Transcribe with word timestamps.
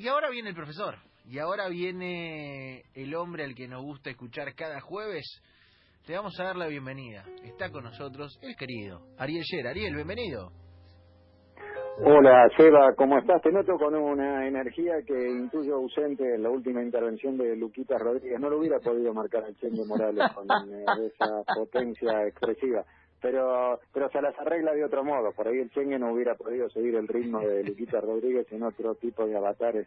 Y 0.00 0.08
ahora 0.08 0.30
viene 0.30 0.48
el 0.48 0.54
profesor, 0.54 0.94
y 1.26 1.38
ahora 1.38 1.68
viene 1.68 2.84
el 2.94 3.14
hombre 3.14 3.44
al 3.44 3.54
que 3.54 3.68
nos 3.68 3.82
gusta 3.82 4.08
escuchar 4.08 4.54
cada 4.54 4.80
jueves. 4.80 5.42
Le 6.08 6.16
vamos 6.16 6.32
a 6.40 6.44
dar 6.44 6.56
la 6.56 6.68
bienvenida. 6.68 7.22
Está 7.44 7.70
con 7.70 7.84
nosotros 7.84 8.38
el 8.40 8.56
querido 8.56 9.02
Ariel 9.18 9.44
Yer. 9.44 9.66
Ariel, 9.66 9.94
bienvenido. 9.94 10.52
Hola, 12.02 12.48
Seba, 12.56 12.94
¿cómo 12.96 13.18
estás? 13.18 13.42
Te 13.42 13.52
noto 13.52 13.74
con 13.76 13.94
una 13.94 14.48
energía 14.48 14.94
que 15.06 15.32
intuyo 15.32 15.74
ausente 15.74 16.24
en 16.34 16.44
la 16.44 16.48
última 16.48 16.82
intervención 16.82 17.36
de 17.36 17.54
Luquita 17.56 17.98
Rodríguez. 17.98 18.40
No 18.40 18.48
lo 18.48 18.58
hubiera 18.58 18.78
podido 18.78 19.12
marcar 19.12 19.44
el 19.46 19.54
Chengue 19.56 19.84
Morales 19.86 20.32
con 20.34 20.46
eh, 20.46 20.84
esa 21.12 21.44
potencia 21.54 22.26
expresiva. 22.26 22.86
Pero 23.20 23.80
pero 23.92 24.08
se 24.10 24.22
las 24.22 24.38
arregla 24.38 24.72
de 24.72 24.84
otro 24.84 25.04
modo. 25.04 25.32
Por 25.32 25.48
ahí 25.48 25.58
el 25.58 25.70
Chengue 25.70 25.98
no 25.98 26.12
hubiera 26.12 26.34
podido 26.34 26.70
seguir 26.70 26.94
el 26.94 27.08
ritmo 27.08 27.40
de 27.40 27.64
Luquita 27.64 28.00
Rodríguez 28.00 28.46
en 28.50 28.62
otro 28.62 28.94
tipo 28.94 29.26
de 29.26 29.36
avatares 29.36 29.86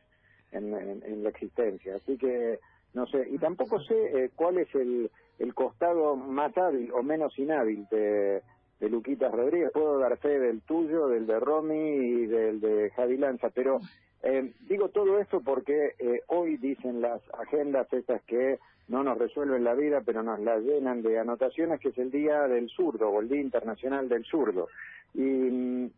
en, 0.51 1.23
la 1.23 1.29
existencia. 1.29 1.95
Así 1.95 2.17
que 2.17 2.59
no 2.93 3.07
sé, 3.07 3.27
y 3.29 3.39
tampoco 3.39 3.81
sé 3.81 3.95
eh, 3.95 4.29
cuál 4.35 4.59
es 4.59 4.73
el, 4.75 5.09
el 5.39 5.53
costado 5.55 6.15
más 6.15 6.55
hábil 6.55 6.91
o 6.91 7.01
menos 7.01 7.37
inhábil 7.39 7.87
de 7.89 8.43
de 8.83 8.89
Luquitas 8.89 9.31
Rodríguez, 9.31 9.71
puedo 9.71 9.97
dar 9.97 10.17
fe 10.17 10.39
del 10.39 10.61
tuyo, 10.61 11.07
del 11.07 11.25
de 11.25 11.39
Romy 11.39 11.95
y 11.95 12.25
del 12.25 12.59
de 12.59 12.91
Javi 12.91 13.15
Lanza, 13.15 13.49
pero 13.49 13.79
eh, 14.21 14.51
digo 14.67 14.89
todo 14.89 15.19
esto 15.19 15.39
porque 15.39 15.93
eh, 15.99 16.21
hoy 16.27 16.57
dicen 16.57 16.99
las 16.99 17.21
agendas 17.33 17.87
estas 17.93 18.21
que 18.23 18.59
no 18.87 19.03
nos 19.03 19.17
resuelven 19.17 19.63
la 19.63 19.73
vida, 19.73 20.01
pero 20.05 20.23
nos 20.23 20.39
la 20.39 20.57
llenan 20.57 21.01
de 21.01 21.19
anotaciones, 21.19 21.79
que 21.79 21.89
es 21.89 21.97
el 21.97 22.11
Día 22.11 22.47
del 22.47 22.69
Zurdo 22.69 23.09
o 23.09 23.21
el 23.21 23.29
Día 23.29 23.41
Internacional 23.41 24.09
del 24.09 24.25
Zurdo. 24.25 24.67
Y 25.13 25.21
mm, 25.21 25.89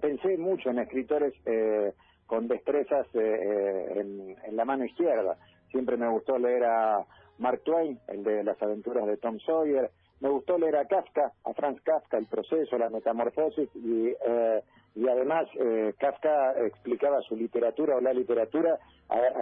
pensé 0.00 0.36
mucho 0.38 0.70
en 0.70 0.78
escritores 0.78 1.34
eh, 1.46 1.92
con 2.26 2.48
destrezas 2.48 3.06
en, 3.14 4.36
en 4.42 4.56
la 4.56 4.64
mano 4.64 4.84
izquierda. 4.84 5.36
Siempre 5.70 5.96
me 5.96 6.08
gustó 6.08 6.38
leer 6.38 6.64
a 6.64 7.04
Mark 7.38 7.62
Twain, 7.64 7.98
el 8.08 8.22
de 8.22 8.44
las 8.44 8.60
aventuras 8.62 9.06
de 9.06 9.16
Tom 9.16 9.38
Sawyer, 9.40 9.90
me 10.20 10.30
gustó 10.30 10.56
leer 10.56 10.76
a 10.76 10.86
Kafka, 10.86 11.32
a 11.44 11.52
Franz 11.52 11.82
Kafka, 11.82 12.16
el 12.16 12.26
proceso, 12.26 12.78
la 12.78 12.88
metamorfosis 12.88 13.68
y, 13.74 14.08
eh, 14.26 14.62
y 14.94 15.06
además 15.06 15.46
eh, 15.60 15.92
Kafka 15.98 16.64
explicaba 16.64 17.20
su 17.22 17.36
literatura 17.36 17.96
o 17.96 18.00
la 18.00 18.14
literatura 18.14 18.78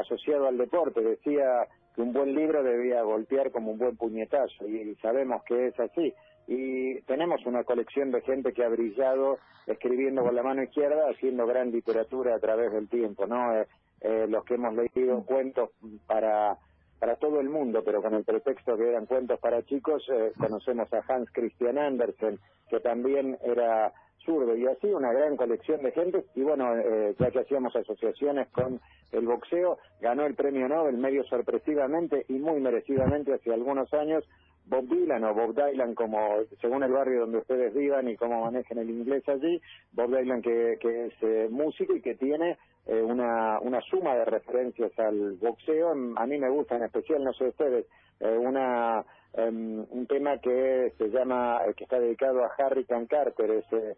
asociado 0.01 0.49
al 0.49 0.59
deporte, 0.59 1.01
decía 1.01 1.69
que 1.95 2.03
un 2.03 2.13
buen 2.13 2.35
libro 2.35 2.63
debía 2.63 3.03
golpear 3.03 3.51
como 3.51 3.73
un 3.73 3.79
buen 3.79 3.97
puñetazo 3.97 4.67
y, 4.67 4.95
sabemos 4.97 5.43
que 5.45 5.69
es 5.69 5.81
así 5.81 6.15
y 6.47 7.01
tenemos 7.03 7.45
una 7.47 7.65
colección 7.65 8.11
de 8.11 8.21
gente 8.23 8.53
que 8.53 8.65
ha 8.65 8.69
brillado 8.69 9.39
escribiendo 9.67 10.23
con 10.23 10.35
la 10.35 10.43
mano 10.43 10.63
izquierda, 10.63 11.11
haciendo 11.11 11.47
gran 11.47 11.71
literatura 11.71 12.35
a 12.35 12.41
través 12.41 12.73
del 12.73 12.89
tiempo, 12.89 13.27
¿no? 13.27 13.55
Eh, 13.57 13.67
eh 14.01 14.27
los 14.29 14.45
que 14.45 14.55
hemos 14.55 14.75
leído 14.75 15.23
cuentos 15.25 15.71
para 16.07 16.59
para 17.03 17.17
todo 17.17 17.41
el 17.41 17.49
mundo, 17.49 17.83
pero 17.85 18.01
con 18.01 18.15
el 18.15 18.23
pretexto 18.23 18.77
que 18.77 18.89
eran 18.89 19.07
cuentos 19.07 19.41
para 19.41 19.65
chicos, 19.65 20.09
eh, 20.09 20.31
conocemos 20.39 20.87
a 20.93 21.03
Hans 21.09 21.29
Christian 21.33 21.77
Andersen, 21.77 22.39
que 22.71 22.79
también 22.79 23.37
era 23.43 23.93
zurdo, 24.25 24.57
y 24.57 24.67
así 24.67 24.87
una 24.89 25.13
gran 25.13 25.37
colección 25.37 25.83
de 25.83 25.93
gente, 25.93 26.25
y 26.35 26.43
bueno, 26.43 26.77
eh, 26.77 27.15
ya 27.19 27.31
que 27.31 27.41
hacíamos 27.41 27.75
asociaciones 27.77 28.49
con 28.49 28.81
el 29.13 29.27
boxeo, 29.27 29.79
ganó 30.01 30.27
el 30.27 30.35
premio 30.35 30.69
Nobel 30.69 30.97
medio 30.97 31.25
sorpresivamente 31.25 32.25
y 32.29 32.35
muy 32.35 32.61
merecidamente 32.61 33.35
hace 33.35 33.53
algunos 33.53 33.93
años, 33.95 34.25
Bob 34.67 34.89
Dylan 34.89 35.25
o 35.25 35.35
Bob 35.35 35.55
Dylan, 35.55 35.95
como 35.95 36.37
según 36.61 36.83
el 36.83 36.93
barrio 36.93 37.21
donde 37.21 37.39
ustedes 37.39 37.75
vivan 37.75 38.09
y 38.09 38.17
cómo 38.17 38.45
manejen 38.45 38.79
el 38.79 38.91
inglés 38.91 39.29
allí, 39.29 39.61
Bob 39.93 40.17
Dylan 40.17 40.41
que, 40.41 40.75
es 40.81 41.13
eh, 41.23 41.49
músico 41.51 41.95
y 41.95 42.01
que 42.01 42.15
tiene 42.15 42.59
eh, 42.87 43.03
una, 43.03 43.59
una 43.61 43.81
suma 43.83 44.15
de 44.15 44.25
referencias 44.25 44.97
al 44.99 45.33
boxeo. 45.35 45.91
A 46.17 46.27
mí 46.27 46.39
me 46.39 46.49
gusta 46.49 46.77
en 46.77 46.85
especial, 46.85 47.25
no 47.25 47.33
sé 47.33 47.49
ustedes, 47.49 47.87
eh, 48.21 48.37
una, 48.37 49.05
em, 49.35 49.85
un 49.91 50.07
tema 50.07 50.39
que 50.39 50.93
se 50.97 51.09
llama, 51.09 51.61
que 51.77 51.85
está 51.85 51.99
dedicado 51.99 52.45
a 52.45 52.53
Harry 52.59 52.85
Carter, 52.85 53.51
ese 53.51 53.97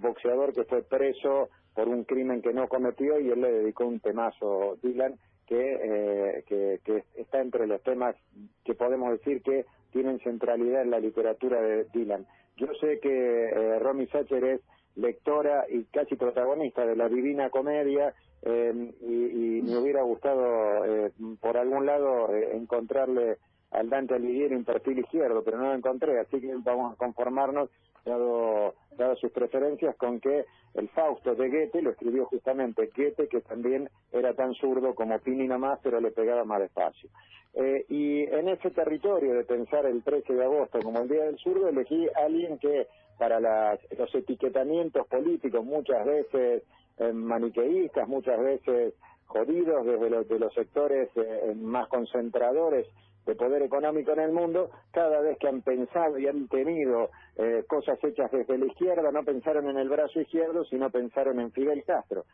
boxeador 0.00 0.52
que 0.52 0.64
fue 0.64 0.82
preso 0.82 1.48
por 1.74 1.88
un 1.88 2.04
crimen 2.04 2.40
que 2.42 2.52
no 2.52 2.68
cometió 2.68 3.18
y 3.20 3.30
él 3.30 3.40
le 3.40 3.52
dedicó 3.52 3.86
un 3.86 4.00
temazo, 4.00 4.78
Dylan, 4.82 5.16
que, 5.46 6.42
que, 6.46 6.80
que 6.84 7.04
está 7.16 7.40
entre 7.40 7.66
los 7.66 7.82
temas 7.82 8.16
que 8.64 8.74
podemos 8.74 9.10
decir 9.10 9.42
que 9.42 9.66
tienen 9.92 10.18
centralidad 10.20 10.82
en 10.82 10.90
la 10.90 10.98
literatura 10.98 11.60
de 11.60 11.84
Dylan. 11.92 12.26
Yo 12.56 12.68
sé 12.80 13.00
que 13.00 13.44
eh, 13.48 13.78
Romy 13.78 14.06
Sacher 14.06 14.44
es 14.44 14.60
lectora 14.96 15.66
y 15.68 15.84
casi 15.84 16.14
protagonista 16.14 16.86
de 16.86 16.94
la 16.94 17.08
Divina 17.08 17.50
Comedia 17.50 18.14
em, 18.42 18.92
y, 19.00 19.62
me 19.62 19.78
hubiera 19.78 20.02
gustado 20.02 20.84
eh, 20.84 21.10
por 21.40 21.56
algún 21.56 21.86
lado 21.86 22.32
eh, 22.34 22.56
encontrarle 22.56 23.38
al 23.70 23.88
Dante 23.88 24.14
Alighieri 24.14 24.54
un 24.54 24.64
perfil 24.64 24.98
izquierdo, 24.98 25.42
pero 25.42 25.58
no 25.58 25.68
lo 25.68 25.74
encontré, 25.74 26.20
así 26.20 26.40
que 26.40 26.54
vamos 26.62 26.92
a 26.92 26.96
conformarnos, 26.96 27.70
dado, 28.04 28.74
dado 28.96 29.16
sus 29.16 29.30
preferencias, 29.32 29.96
con 29.96 30.20
que 30.20 30.44
el 30.74 30.88
Fausto 30.90 31.34
de 31.34 31.48
Goethe 31.48 31.82
lo 31.82 31.90
escribió 31.90 32.26
justamente 32.26 32.90
Goethe, 32.96 33.28
que 33.28 33.40
también 33.40 33.88
era 34.12 34.34
tan 34.34 34.54
zurdo 34.54 34.94
como 34.94 35.18
Pini 35.18 35.46
nomás, 35.46 35.80
pero 35.82 36.00
le 36.00 36.10
pegaba 36.10 36.44
más 36.44 36.60
despacio. 36.60 37.10
Eh, 37.54 37.84
y 37.88 38.22
en 38.22 38.48
ese 38.48 38.70
territorio 38.70 39.34
de 39.34 39.44
pensar 39.44 39.86
el 39.86 40.02
13 40.02 40.34
de 40.34 40.44
agosto 40.44 40.80
como 40.80 41.00
el 41.00 41.08
Día 41.08 41.24
del 41.24 41.38
Zurdo, 41.38 41.68
elegí 41.68 42.08
a 42.08 42.24
alguien 42.24 42.58
que 42.58 42.88
para 43.16 43.38
los 43.38 44.14
etiquetamientos 44.14 45.06
políticos 45.06 45.64
muchas 45.64 46.04
veces 46.04 46.64
eh, 46.98 47.12
maniqueístas, 47.12 48.08
muchas 48.08 48.40
veces 48.40 48.94
jodidos 49.34 49.84
desde 49.84 50.10
los, 50.10 50.28
de 50.28 50.38
los 50.38 50.54
sectores 50.54 51.10
eh, 51.16 51.54
más 51.56 51.88
concentradores 51.88 52.86
de 53.26 53.34
poder 53.34 53.62
económico 53.62 54.12
en 54.12 54.20
el 54.20 54.32
mundo, 54.32 54.70
cada 54.92 55.20
vez 55.20 55.36
que 55.38 55.48
han 55.48 55.62
pensado 55.62 56.18
y 56.18 56.28
han 56.28 56.46
tenido 56.46 57.10
eh, 57.36 57.64
cosas 57.66 57.98
hechas 58.04 58.30
desde 58.30 58.58
la 58.58 58.66
izquierda, 58.66 59.10
no 59.10 59.24
pensaron 59.24 59.68
en 59.68 59.78
el 59.78 59.88
brazo 59.88 60.20
izquierdo, 60.20 60.64
sino 60.66 60.90
pensaron 60.90 61.40
en 61.40 61.50
Fidel 61.50 61.82
Castro. 61.84 62.24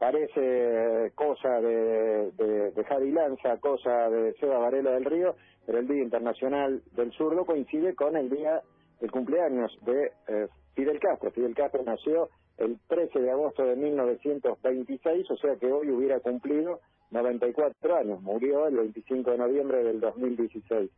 Parece 0.00 1.12
cosa 1.14 1.60
de, 1.60 2.32
de, 2.32 2.70
de 2.70 2.84
Javi 2.84 3.12
Lanza, 3.12 3.58
cosa 3.58 4.08
de 4.08 4.32
Seba 4.34 4.58
Varela 4.58 4.92
del 4.92 5.04
Río, 5.04 5.34
pero 5.66 5.78
el 5.78 5.86
Día 5.86 6.02
Internacional 6.02 6.82
del 6.96 7.12
Zurdo 7.12 7.44
coincide 7.44 7.94
con 7.94 8.16
el 8.16 8.30
día 8.30 8.62
el 9.00 9.10
cumpleaños 9.10 9.76
de 9.82 10.12
eh, 10.28 10.48
Fidel 10.74 10.98
Castro. 10.98 11.30
Fidel 11.30 11.54
Castro 11.54 11.82
nació 11.84 12.30
el 12.58 12.78
13 12.88 13.20
de 13.20 13.30
agosto 13.30 13.64
de 13.64 13.76
1926, 13.76 15.30
o 15.30 15.36
sea 15.36 15.56
que 15.56 15.70
hoy 15.70 15.90
hubiera 15.90 16.20
cumplido 16.20 16.80
94 17.10 17.96
años. 17.96 18.20
Murió 18.22 18.66
el 18.66 18.76
25 18.76 19.30
de 19.30 19.38
noviembre 19.38 19.82
del 19.84 20.00
2016. 20.00 20.90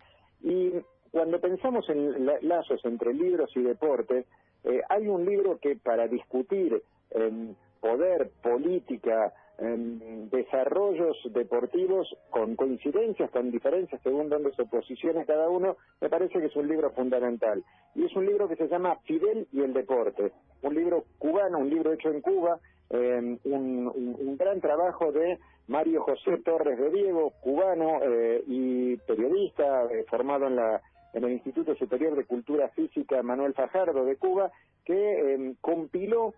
Y 0.43 0.72
cuando 1.10 1.41
pensamos 1.41 1.88
en 1.88 2.26
lazos 2.43 2.81
entre 2.84 3.12
libros 3.12 3.50
y 3.56 3.62
deportes, 3.62 4.26
eh, 4.65 4.81
hay 4.88 5.09
un 5.09 5.25
libro 5.25 5.59
que 5.59 5.76
para 5.76 6.09
discutir 6.09 6.82
en 7.10 7.56
poder, 7.81 8.31
política, 8.42 9.32
desarrollos 9.60 11.16
deportivos 11.32 12.09
con 12.31 12.56
coincidencias, 12.56 13.31
con 13.31 13.50
diferencias 13.50 14.00
según 14.03 14.31
donde 14.31 14.53
se 14.54 14.65
posicione 14.65 15.26
cada 15.26 15.50
uno, 15.50 15.76
me 16.00 16.09
parece 16.09 16.41
que 16.41 16.47
es 16.47 16.56
un 16.56 16.66
libro 16.69 16.91
fundamental. 16.91 17.62
Y 17.94 18.04
es 18.04 18.16
un 18.16 18.25
libro 18.26 18.48
que 18.48 18.56
se 18.56 18.69
llama 18.69 18.97
Fidel 19.04 19.47
y 19.53 19.60
el 19.60 19.75
deporte, 19.75 20.32
un 20.62 20.75
libro 20.75 21.04
cubano, 21.19 21.59
un 21.59 21.69
libro 21.69 21.93
hecho 21.93 22.10
en 22.10 22.22
Cuba, 22.22 22.59
un, 22.91 23.38
un, 23.44 24.37
gran 24.37 24.60
trabajo 24.60 25.12
de 25.12 25.38
Mario 25.69 26.03
José 26.03 26.38
Torres 26.44 26.78
de 26.78 26.91
Diego, 26.91 27.32
cubano 27.41 28.00
eh, 28.03 28.42
y 28.47 28.97
periodista, 28.97 29.84
eh, 29.92 30.04
formado 30.09 30.47
en 30.47 30.56
la 30.56 30.81
en 31.12 31.25
el 31.25 31.32
Instituto 31.32 31.75
Superior 31.75 32.15
de 32.16 32.25
Cultura 32.25 32.69
Física 32.69 33.22
Manuel 33.22 33.54
Fajardo 33.54 34.04
de 34.04 34.16
Cuba, 34.16 34.53
que 34.84 35.34
em, 35.34 35.54
compiló 35.60 36.34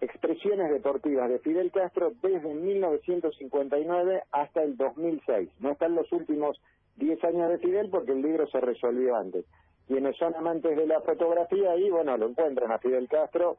expresiones 0.00 0.70
deportivas 0.70 1.28
de 1.28 1.38
Fidel 1.38 1.70
Castro 1.70 2.12
desde 2.22 2.54
1959 2.54 4.22
hasta 4.32 4.62
el 4.62 4.76
2006. 4.76 5.50
No 5.60 5.72
están 5.72 5.94
los 5.94 6.10
últimos 6.12 6.60
10 6.96 7.22
años 7.24 7.50
de 7.50 7.58
Fidel 7.58 7.88
porque 7.90 8.12
el 8.12 8.22
libro 8.22 8.46
se 8.48 8.60
resolvió 8.60 9.16
antes. 9.16 9.44
Quienes 9.86 10.16
son 10.16 10.34
amantes 10.34 10.76
de 10.76 10.86
la 10.86 11.00
fotografía 11.00 11.72
ahí, 11.72 11.90
bueno, 11.90 12.16
lo 12.16 12.28
encuentran 12.28 12.72
a 12.72 12.78
Fidel 12.78 13.08
Castro 13.08 13.58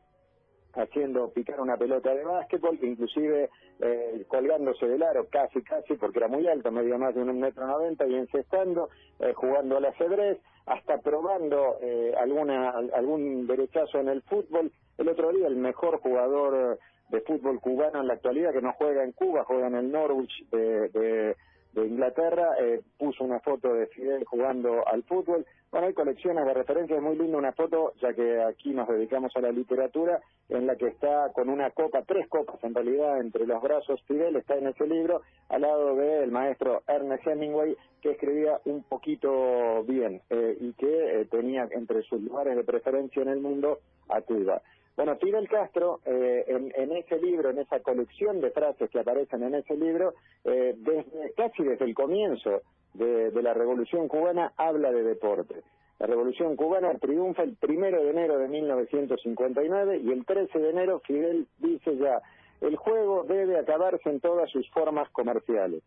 haciendo 0.74 1.30
picar 1.30 1.60
una 1.60 1.78
pelota 1.78 2.14
de 2.14 2.24
básquetbol, 2.24 2.78
inclusive 2.82 3.50
eh, 3.80 4.26
colgándose 4.28 4.88
del 4.88 5.02
aro, 5.04 5.28
casi, 5.30 5.62
casi, 5.64 5.96
porque 5.96 6.20
era 6.20 6.28
muy 6.28 6.48
alto, 6.48 6.72
medio 6.72 6.98
más 7.00 7.16
de 7.16 7.22
un 7.22 7.40
metro 7.40 7.66
noventa, 7.66 8.06
y 8.06 8.16
encestando, 8.16 8.90
eh, 9.20 9.34
jugando 9.34 9.78
al 9.78 9.86
ajedrez, 9.86 10.38
hasta 10.66 11.00
probando 11.00 11.78
eh, 11.82 12.14
alguna 12.20 12.72
algún 12.94 13.48
derechazo 13.48 14.00
en 14.00 14.10
el 14.10 14.22
fútbol, 14.24 14.72
el 14.98 15.10
otro 15.10 15.32
día 15.32 15.48
el 15.48 15.56
mejor 15.56 16.00
jugador 16.00 16.80
de 17.10 17.22
fútbol 17.22 17.60
cubano 17.60 18.02
en 18.02 18.08
la 18.08 18.14
actualidad 18.14 18.52
que 18.52 18.62
no 18.62 18.74
juega 18.74 19.04
en 19.04 19.14
Cuba, 19.14 19.44
juega 19.46 19.68
en 19.68 19.76
el 19.76 19.92
Norwich 19.92 20.50
de, 20.50 21.36
de 21.78 21.86
Inglaterra, 21.86 22.56
eh, 22.60 22.82
puso 22.98 23.24
una 23.24 23.40
foto 23.40 23.72
de 23.74 23.86
Fidel 23.88 24.26
jugando 24.26 24.88
al 24.88 25.04
fútbol. 25.04 25.46
Bueno, 25.70 25.88
hay 25.88 25.94
colecciones 25.94 26.44
de 26.46 26.54
referencias, 26.54 27.02
muy 27.02 27.16
linda 27.16 27.38
una 27.38 27.52
foto, 27.52 27.94
ya 28.02 28.14
que 28.14 28.42
aquí 28.42 28.74
nos 28.74 28.88
dedicamos 28.88 29.32
a 29.36 29.42
la 29.42 29.52
literatura, 29.52 30.20
en 30.50 30.66
la 30.66 30.76
que 30.76 30.88
está 30.88 31.32
con 31.34 31.50
una 31.50 31.70
copa, 31.72 32.02
tres 32.02 32.28
copas 32.30 32.64
en 32.64 32.74
realidad, 32.74 33.20
entre 33.20 33.46
los 33.46 33.62
brazos 33.62 34.02
Fidel, 34.08 34.38
está 34.38 34.56
en 34.56 34.68
ese 34.68 34.88
libro, 34.88 35.22
al 35.50 35.62
lado 35.62 35.96
del 35.96 36.32
maestro 36.32 36.82
Ernest 36.88 37.28
Hemingway, 37.28 37.76
que 38.02 38.12
escribía 38.12 38.60
un 38.66 38.82
poquito 38.84 39.84
bien 39.84 40.22
eh, 40.30 40.58
y 40.60 40.74
que 40.74 41.22
eh, 41.22 41.26
tenía 41.26 41.68
entre 41.72 42.02
sus 42.04 42.22
lugares 42.22 42.56
de 42.56 42.64
preferencia 42.64 43.22
en 43.22 43.30
el 43.30 43.40
mundo 43.40 43.80
a 44.10 44.22
Cuba. 44.22 44.62
Bueno, 44.98 45.16
Fidel 45.18 45.48
Castro, 45.48 46.00
eh, 46.06 46.44
en, 46.48 46.92
ese 46.92 47.22
libro, 47.22 47.52
en 47.52 47.60
esa 47.60 47.80
colección 47.82 48.42
de 48.42 48.50
frases 48.50 48.90
que 48.90 49.00
aparecen 49.00 49.44
en 49.44 49.54
ese 49.54 49.78
libro, 49.78 50.16
eh, 50.44 50.74
desde, 50.76 51.34
casi 51.34 51.64
desde 51.64 51.86
el 51.86 51.94
comienzo 51.94 52.64
de, 52.96 53.32
la 53.44 53.54
Revolución 53.54 54.08
Cubana, 54.08 54.54
habla 54.58 54.92
de 54.92 55.04
deporte. 55.04 55.62
La 56.00 56.08
Revolución 56.08 56.56
Cubana 56.56 56.96
triunfa 56.96 57.44
el 57.44 57.56
primero 57.58 58.04
de 58.04 58.10
enero 58.10 58.40
de 58.40 58.48
1959 58.48 60.02
y 60.04 60.12
el 60.12 60.26
13 60.26 60.58
de 60.58 60.70
enero 60.72 61.00
Fidel 61.06 61.48
dice 61.60 61.96
ya, 61.98 62.20
el 62.62 62.76
juego 62.76 63.24
debe 63.24 63.60
acabarse 63.60 64.10
en 64.10 64.20
todas 64.20 64.50
sus 64.50 64.68
formas 64.72 65.08
comerciales. 65.12 65.84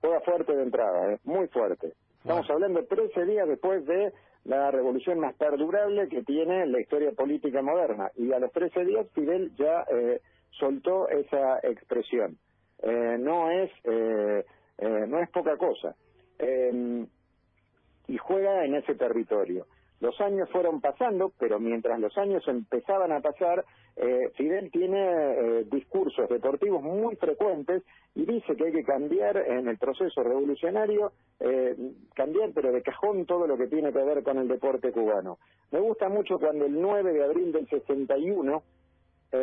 Juega 0.00 0.20
fuerte 0.20 0.56
de 0.56 0.62
entrada, 0.62 1.12
¿eh? 1.12 1.18
muy 1.24 1.48
fuerte. 1.48 1.92
Estamos 2.22 2.48
hablando 2.48 2.82
13 2.82 3.26
días 3.26 3.46
después 3.46 3.84
de 3.84 4.10
la 4.44 4.70
revolución 4.70 5.18
más 5.20 5.34
perdurable 5.34 6.08
que 6.08 6.22
tiene 6.22 6.66
la 6.66 6.80
historia 6.80 7.12
política 7.12 7.62
moderna. 7.62 8.10
Y 8.16 8.32
a 8.32 8.38
los 8.38 8.52
13 8.52 8.84
días 8.84 9.06
Fidel 9.14 9.52
ya 9.56 9.84
eh, 9.90 10.20
soltó 10.50 11.08
esa 11.08 11.58
expresión. 11.62 12.38
Eh, 12.82 13.16
no 13.18 13.50
es 13.50 13.70
eh, 13.84 14.44
no 15.08 15.20
es 15.20 15.28
poca 15.30 15.56
cosa. 15.58 15.94
y 18.08 18.16
juega 18.16 18.64
en 18.64 18.74
ese 18.74 18.94
territorio. 18.94 19.66
Los 20.00 20.18
años 20.22 20.48
fueron 20.50 20.80
pasando, 20.80 21.30
pero 21.38 21.60
mientras 21.60 22.00
los 22.00 22.16
años 22.16 22.42
empezaban 22.48 23.12
a 23.12 23.20
pasar, 23.20 23.66
eh, 23.96 24.30
Fidel 24.34 24.70
tiene 24.70 24.98
eh, 24.98 25.64
discursos 25.70 26.26
deportivos 26.26 26.82
muy 26.82 27.16
frecuentes 27.16 27.82
y 28.14 28.24
dice 28.24 28.56
que 28.56 28.64
hay 28.64 28.72
que 28.72 28.82
cambiar 28.82 29.36
en 29.36 29.68
el 29.68 29.76
proceso 29.76 30.22
revolucionario, 30.22 31.12
eh, 31.38 31.76
cambiar 32.14 32.50
pero 32.54 32.72
de 32.72 32.80
cajón 32.80 33.26
todo 33.26 33.46
lo 33.46 33.58
que 33.58 33.66
tiene 33.66 33.92
que 33.92 34.02
ver 34.02 34.22
con 34.22 34.38
el 34.38 34.48
deporte 34.48 34.90
cubano. 34.90 35.38
Me 35.70 35.80
gusta 35.80 36.08
mucho 36.08 36.38
cuando 36.38 36.64
el 36.64 36.80
9 36.80 37.12
de 37.12 37.24
abril 37.24 37.52
del 37.52 37.68
61 37.68 38.62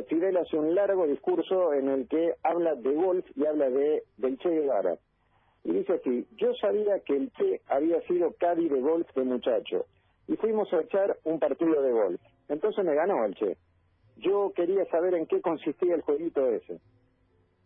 Fidel 0.10 0.36
hace 0.36 0.58
un 0.58 0.76
largo 0.76 1.08
discurso 1.08 1.74
en 1.74 1.88
el 1.88 2.10
que 2.10 2.34
habla 2.44 2.76
de 2.76 2.94
golf 2.94 3.26
y 3.38 3.46
habla 3.46 3.70
de 3.70 4.04
del 4.18 4.38
Che 4.38 4.50
Guevara. 4.50 4.98
Y 5.64 5.72
dice 5.72 5.94
así, 5.94 6.28
yo 6.36 6.54
sabía 6.56 7.00
que 7.06 7.16
el 7.16 7.32
Che 7.32 7.62
había 7.68 8.02
sido 8.02 8.34
Cádiz 8.38 8.70
de 8.70 8.82
golf 8.82 9.08
de 9.16 9.24
muchacho 9.24 9.86
y 10.28 10.36
fuimos 10.36 10.72
a 10.74 10.82
echar 10.82 11.18
un 11.24 11.40
partido 11.40 11.82
de 11.82 11.92
golf. 11.92 12.22
Entonces 12.50 12.84
me 12.84 12.96
ganó 12.96 13.24
el 13.26 13.36
Che. 13.36 13.58
Yo 14.18 14.52
quería 14.56 14.86
saber 14.86 15.14
en 15.14 15.26
qué 15.28 15.42
consistía 15.42 15.96
el 15.96 16.02
jueguito 16.02 16.50
ese. 16.50 16.80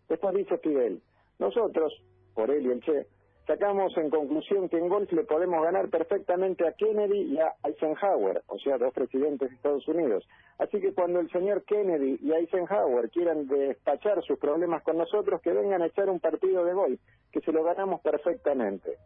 Después 0.09 0.35
dice 0.35 0.57
Fidel, 0.57 1.01
nosotros, 1.39 1.93
por 2.33 2.51
él 2.51 2.65
y 2.65 2.71
el 2.71 2.81
Che, 2.81 3.07
sacamos 3.47 3.95
en 3.97 4.09
conclusión 4.09 4.69
que 4.69 4.77
en 4.77 4.89
golf 4.89 5.11
le 5.11 5.23
podemos 5.23 5.63
ganar 5.63 5.89
perfectamente 5.89 6.67
a 6.67 6.73
Kennedy 6.73 7.33
y 7.33 7.39
a 7.39 7.53
Eisenhower, 7.63 8.43
o 8.47 8.59
sea, 8.59 8.77
dos 8.77 8.93
presidentes 8.93 9.49
de 9.49 9.55
Estados 9.55 9.87
Unidos. 9.87 10.27
Así 10.57 10.79
que 10.79 10.93
cuando 10.93 11.19
el 11.19 11.29
señor 11.31 11.63
Kennedy 11.63 12.19
y 12.21 12.31
Eisenhower 12.33 13.09
quieran 13.09 13.47
despachar 13.47 14.21
sus 14.23 14.37
problemas 14.37 14.83
con 14.83 14.97
nosotros, 14.97 15.41
que 15.41 15.51
vengan 15.51 15.81
a 15.81 15.87
echar 15.87 16.09
un 16.09 16.19
partido 16.19 16.63
de 16.63 16.73
golf, 16.73 16.99
que 17.31 17.41
se 17.41 17.51
lo 17.51 17.63
ganamos 17.63 18.01
perfectamente. 18.01 18.97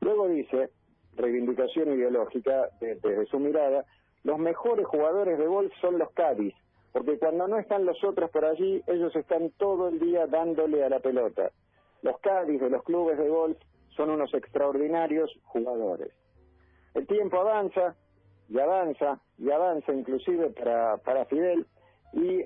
Luego 0.00 0.28
dice, 0.28 0.70
reivindicación 1.16 1.92
ideológica 1.92 2.70
desde 2.80 3.26
su 3.26 3.38
mirada, 3.38 3.84
los 4.24 4.38
mejores 4.38 4.86
jugadores 4.86 5.38
de 5.38 5.46
golf 5.46 5.72
son 5.80 5.98
los 5.98 6.10
Cádiz, 6.12 6.54
porque 6.92 7.18
cuando 7.18 7.46
no 7.48 7.58
están 7.58 7.84
los 7.84 8.02
otros 8.04 8.30
por 8.30 8.44
allí, 8.44 8.82
ellos 8.86 9.14
están 9.14 9.50
todo 9.58 9.88
el 9.88 9.98
día 9.98 10.26
dándole 10.26 10.84
a 10.84 10.88
la 10.88 11.00
pelota. 11.00 11.50
Los 12.02 12.18
Cádiz 12.20 12.60
de 12.60 12.70
los 12.70 12.82
clubes 12.82 13.18
de 13.18 13.28
golf 13.28 13.58
son 13.96 14.10
unos 14.10 14.32
extraordinarios 14.34 15.30
jugadores. 15.44 16.12
El 16.94 17.06
tiempo 17.06 17.40
avanza 17.40 17.96
y 18.48 18.58
avanza 18.58 19.20
y 19.38 19.50
avanza 19.50 19.92
inclusive 19.92 20.50
para, 20.50 20.96
para 20.98 21.24
Fidel 21.26 21.66
y, 22.12 22.42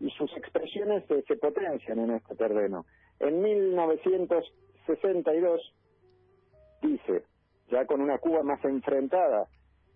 y 0.00 0.10
sus 0.16 0.34
expresiones 0.36 1.04
se 1.06 1.36
potencian 1.36 1.98
en 1.98 2.12
este 2.12 2.36
terreno. 2.36 2.86
En 3.20 3.42
1962 3.42 5.74
dice, 6.82 7.24
ya 7.70 7.86
con 7.86 8.00
una 8.00 8.18
Cuba 8.18 8.42
más 8.42 8.64
enfrentada, 8.64 9.46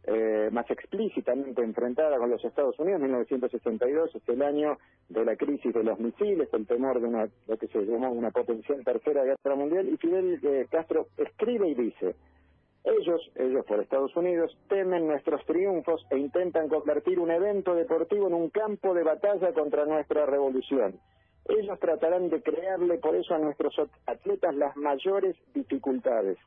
eh, 0.04 0.48
más 0.52 0.68
explícitamente 0.70 1.62
enfrentada 1.62 2.18
con 2.18 2.30
los 2.30 2.44
Estados 2.44 2.78
Unidos. 2.78 3.00
1962 3.00 4.14
es 4.14 4.28
el 4.28 4.42
año 4.42 4.78
de 5.08 5.24
la 5.24 5.36
crisis 5.36 5.72
de 5.72 5.84
los 5.84 5.98
misiles, 6.00 6.48
el 6.52 6.66
temor 6.66 7.00
de 7.00 7.06
una, 7.06 7.28
lo 7.46 7.56
que 7.56 7.68
se 7.68 7.84
llamó 7.84 8.10
una 8.10 8.30
potencial 8.30 8.84
tercera 8.84 9.22
guerra 9.24 9.56
mundial, 9.56 9.88
y 9.88 9.96
Fidel 9.96 10.40
eh, 10.42 10.66
Castro 10.70 11.06
escribe 11.16 11.68
y 11.68 11.74
dice, 11.74 12.16
ellos, 12.84 13.30
ellos 13.36 13.64
por 13.64 13.80
Estados 13.80 14.14
Unidos, 14.16 14.56
temen 14.68 15.06
nuestros 15.06 15.44
triunfos 15.46 16.04
e 16.10 16.18
intentan 16.18 16.68
convertir 16.68 17.20
un 17.20 17.30
evento 17.30 17.74
deportivo 17.74 18.26
en 18.26 18.34
un 18.34 18.50
campo 18.50 18.94
de 18.94 19.04
batalla 19.04 19.52
contra 19.52 19.84
nuestra 19.84 20.26
revolución. 20.26 20.98
Ellos 21.48 21.78
tratarán 21.78 22.28
de 22.28 22.42
crearle 22.42 22.98
por 22.98 23.14
eso 23.14 23.34
a 23.34 23.38
nuestros 23.38 23.74
atletas 24.06 24.54
las 24.56 24.76
mayores 24.76 25.36
dificultades. 25.54 26.38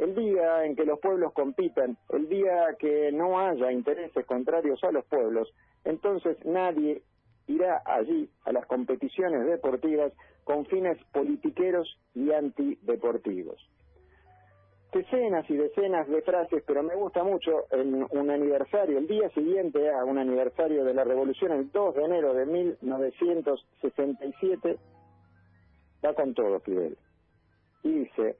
El 0.00 0.14
día 0.14 0.64
en 0.64 0.76
que 0.76 0.86
los 0.86 0.98
pueblos 0.98 1.34
compitan, 1.34 1.98
el 2.08 2.26
día 2.26 2.74
que 2.78 3.12
no 3.12 3.38
haya 3.38 3.70
intereses 3.70 4.24
contrarios 4.24 4.82
a 4.82 4.92
los 4.92 5.04
pueblos, 5.04 5.52
entonces 5.84 6.42
nadie 6.46 7.02
irá 7.46 7.82
allí 7.84 8.30
a 8.46 8.52
las 8.52 8.64
competiciones 8.64 9.44
deportivas 9.44 10.14
con 10.44 10.64
fines 10.64 10.96
politiqueros 11.12 11.98
y 12.14 12.32
antideportivos. 12.32 13.60
Decenas 14.90 15.44
y 15.50 15.56
decenas 15.56 16.08
de 16.08 16.22
frases, 16.22 16.64
pero 16.66 16.82
me 16.82 16.94
gusta 16.94 17.22
mucho 17.22 17.66
en 17.70 18.06
un 18.10 18.30
aniversario, 18.30 18.96
el 18.96 19.06
día 19.06 19.28
siguiente 19.34 19.90
a 19.90 20.02
un 20.06 20.16
aniversario 20.16 20.82
de 20.82 20.94
la 20.94 21.04
revolución, 21.04 21.52
el 21.52 21.70
2 21.70 21.94
de 21.94 22.04
enero 22.04 22.32
de 22.32 22.46
1967, 22.46 24.78
va 26.02 26.14
con 26.14 26.32
todo 26.32 26.58
Fidel. 26.60 26.96
Y 27.82 27.90
dice, 27.90 28.38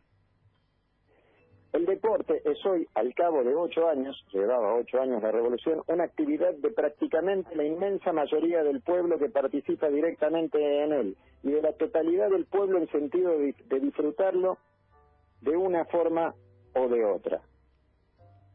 el 1.73 1.87
deporte 1.87 2.43
es 2.45 2.65
hoy, 2.67 2.89
al 2.95 3.15
cabo 3.15 3.45
de 3.45 3.55
ocho 3.55 3.89
años, 3.89 4.17
llevaba 4.33 4.75
ocho 4.75 5.01
años 5.01 5.23
la 5.23 5.31
revolución, 5.31 5.83
una 5.87 6.03
actividad 6.03 6.53
de 6.55 6.71
prácticamente 6.71 7.55
la 7.55 7.65
inmensa 7.65 8.13
mayoría 8.13 8.65
del 8.65 8.81
pueblo 8.81 9.19
que 9.19 9.29
participa 9.29 9.89
directamente 9.89 10.83
en 10.83 10.93
él 10.93 11.17
y 11.45 11.53
de 11.53 11.63
la 11.63 11.73
totalidad 11.73 12.29
del 12.31 12.47
pueblo 12.47 12.79
en 12.79 12.89
sentido 12.89 13.39
de, 13.39 13.55
disfrutarlo 13.81 14.59
de 15.43 15.57
una 15.57 15.85
forma 15.85 16.35
o 16.75 16.89
de 16.89 17.05
otra. 17.05 17.41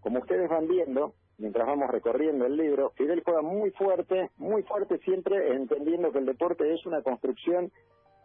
Como 0.01 0.19
ustedes 0.19 0.50
van 0.50 0.67
viendo, 0.67 1.13
mientras 1.38 1.65
vamos 1.65 1.89
recorriendo 1.89 2.45
el 2.45 2.57
libro, 2.57 2.91
Fidel 2.98 3.24
juega 3.24 3.41
muy 3.41 3.72
fuerte, 3.72 4.29
muy 4.38 4.63
fuerte 4.63 4.98
siempre 5.00 5.53
entendiendo 5.53 6.12
que 6.12 6.19
el 6.19 6.25
deporte 6.25 6.74
es 6.74 6.86
una 6.86 7.01
construcción 7.01 7.72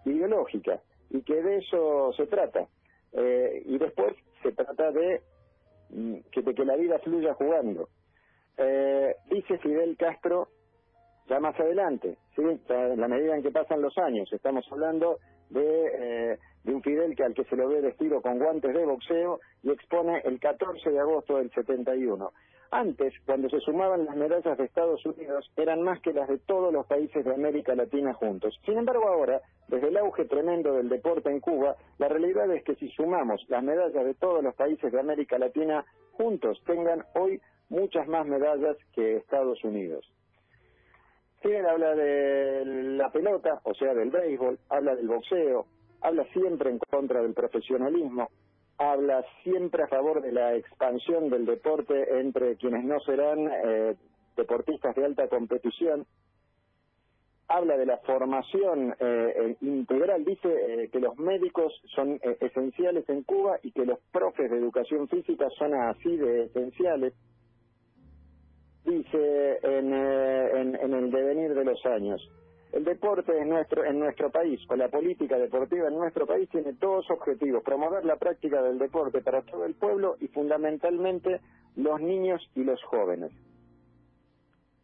ideológica 0.05 0.81
y 1.11 1.23
que 1.23 1.41
de 1.41 1.59
eso 1.59 2.13
se 2.17 2.27
trata. 2.27 2.67
Eh, 3.13 3.63
y 3.67 3.79
después 3.79 4.15
se 4.43 4.53
trata 4.53 4.93
de 4.93 5.23
mm, 5.91 6.17
que, 6.31 6.43
de 6.43 6.55
que 6.55 6.65
la 6.65 6.77
vida 6.77 6.99
fluya 7.01 7.35
jugando. 7.35 7.89
Eh, 8.57 9.15
dice 9.31 9.59
Fidel 9.59 9.97
Castro 9.97 10.49
ya 11.29 11.39
más 11.41 11.59
adelante, 11.59 12.19
¿sí? 12.35 12.43
en 12.43 13.01
la 13.01 13.09
medida 13.09 13.37
en 13.37 13.43
que 13.43 13.53
pasan 13.53 13.81
los 13.81 13.97
años, 13.99 14.31
estamos 14.33 14.67
hablando 14.71 15.19
de, 15.49 15.63
eh, 15.63 16.39
de 16.65 16.75
un 16.75 16.83
Fidel 16.83 17.15
que 17.15 17.25
al 17.25 17.35
que 17.35 17.45
se 17.45 17.57
lo 17.57 17.69
ve 17.69 17.81
vestido 17.81 18.21
con 18.21 18.39
guantes 18.39 18.75
de 18.75 18.85
boxeo 18.85 19.41
y 19.63 19.71
expone 19.71 20.21
el 20.25 20.41
14 20.41 20.91
de 20.91 20.99
agosto 20.99 21.37
del 21.37 21.51
71. 21.53 22.33
Antes, 22.73 23.13
cuando 23.27 23.51
se 23.51 23.59
sumaban 23.61 24.05
las 24.05 24.15
medallas 24.15 24.57
de 24.57 24.65
Estados 24.65 25.05
Unidos, 25.05 25.51
eran 25.57 25.83
más 25.83 26.01
que 26.01 26.13
las 26.13 26.29
de 26.29 26.39
todos 26.39 26.73
los 26.73 26.87
países 26.87 27.25
de 27.25 27.35
América 27.35 27.75
Latina 27.75 28.15
juntos. 28.15 28.57
Sin 28.65 28.79
embargo, 28.79 29.09
ahora, 29.09 29.41
desde 29.67 29.89
el 29.89 29.97
auge 29.97 30.25
tremendo 30.27 30.75
del 30.75 30.89
deporte 30.89 31.31
en 31.31 31.41
Cuba, 31.41 31.75
la 31.99 32.09
realidad 32.09 32.49
es 32.53 32.63
que 32.63 32.77
si 32.77 32.89
sumamos 32.91 33.45
las 33.49 33.65
medallas 33.65 34.05
de 34.05 34.15
todos 34.15 34.45
los 34.45 34.55
países 34.55 34.93
de 34.93 35.01
América 35.01 35.37
Latina 35.37 35.85
juntos, 36.13 36.63
tengan 36.65 37.05
hoy 37.15 37.41
muchas 37.71 38.07
más 38.07 38.25
medallas 38.27 38.77
que 38.95 39.17
Estados 39.17 39.65
Unidos. 39.65 40.09
Fidel 41.43 41.67
habla 41.67 41.95
de 41.97 42.65
la 42.65 43.11
pelota, 43.11 43.61
o 43.65 43.75
sea, 43.75 43.95
del 43.95 44.11
béisbol, 44.11 44.61
habla 44.69 44.95
del 44.95 45.09
boxeo, 45.09 45.67
habla 46.03 46.25
siempre 46.33 46.71
en 46.71 46.79
contra 46.79 47.21
del 47.21 47.35
profesionalismo, 47.35 48.29
habla 48.81 49.23
siempre 49.43 49.83
a 49.83 49.89
favor 49.89 50.23
de 50.23 50.33
la 50.33 50.55
expansión 50.57 51.29
del 51.29 51.45
deporte 51.45 52.19
entre 52.19 52.57
quienes 52.57 52.83
no 52.83 52.99
serán 53.01 53.47
eh, 53.47 53.95
deportistas 54.39 54.97
de 54.97 55.05
alta 55.05 55.29
competición, 55.29 56.07
habla 57.47 57.77
de 57.77 57.85
la 57.85 57.99
formación 57.99 58.95
eh, 58.99 59.57
integral, 59.61 60.25
dice 60.25 60.89
que 60.91 60.99
los 60.99 61.19
médicos 61.19 61.75
son 61.95 62.19
esenciales 62.41 63.07
en 63.11 63.23
Cuba 63.25 63.59
y 63.63 63.71
que 63.73 63.85
los 63.85 63.99
profes 64.13 64.51
de 64.51 64.57
educación 64.57 65.09
física 65.09 65.51
son 65.59 65.75
así 65.75 66.17
de 66.17 66.45
esenciales. 66.45 67.13
Dice 68.85 69.59
en, 69.63 69.93
en, 69.93 70.95
el 70.95 71.11
devenir 71.11 71.55
de 71.55 71.65
los 71.65 71.85
años. 71.85 72.27
El 72.73 72.85
deporte 72.85 73.37
en 73.37 73.49
nuestro, 73.49 73.85
en 73.85 73.99
nuestro 73.99 74.31
país, 74.31 74.61
o 74.69 74.77
la 74.77 74.89
política 74.89 75.37
deportiva 75.39 75.89
en 75.89 75.95
nuestro 75.95 76.27
país, 76.27 76.49
tiene 76.51 76.73
dos 76.75 77.05
objetivos. 77.11 77.65
Promover 77.65 78.05
la 78.05 78.17
práctica 78.17 78.63
del 78.63 78.79
deporte 78.79 79.21
para 79.23 79.43
todo 79.43 79.65
el 79.65 79.75
pueblo 79.75 80.17
y 80.21 80.29
fundamentalmente 80.29 81.41
los 81.77 82.01
niños 82.01 82.41
y 82.55 82.63
los 82.63 82.81
jóvenes. 82.85 83.33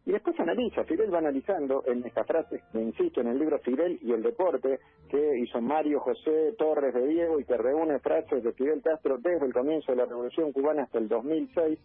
Y 0.07 0.11
después 0.11 0.39
analiza, 0.39 0.85
Fidel 0.85 1.13
va 1.13 1.17
analizando 1.17 1.83
en 1.85 2.05
esta 2.05 2.23
frase, 2.23 2.61
me 2.71 2.81
insisto, 2.81 3.19
en 3.19 3.27
el 3.27 3.37
libro 3.37 3.59
Fidel 3.59 3.99
y 4.01 4.13
el 4.13 4.23
deporte, 4.23 4.79
que 5.09 5.37
hizo 5.39 5.59
Mario 5.59 5.99
José 5.99 6.55
Torres 6.57 6.93
de 6.93 7.05
Diego 7.07 7.41
y 7.41 7.43
que 7.43 7.57
reúne 7.57 7.99
frases 7.99 8.41
de 8.41 8.53
Fidel 8.53 8.81
Castro 8.81 9.17
desde 9.17 9.45
el 9.45 9.53
comienzo 9.53 9.91
de 9.91 9.97
la 9.97 10.05
Revolución 10.05 10.53
Cubana 10.53 10.83
hasta 10.83 10.97
el 10.97 11.09
2006, 11.09 11.77